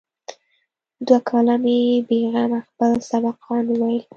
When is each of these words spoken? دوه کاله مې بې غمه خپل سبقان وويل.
دوه 1.05 1.19
کاله 1.29 1.55
مې 1.63 1.77
بې 2.07 2.19
غمه 2.33 2.59
خپل 2.69 2.91
سبقان 3.09 3.63
وويل. 3.67 4.03